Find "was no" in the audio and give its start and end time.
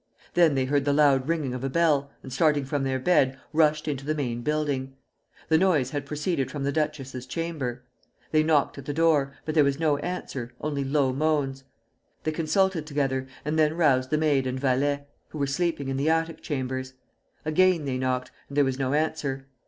9.63-9.97, 18.65-18.93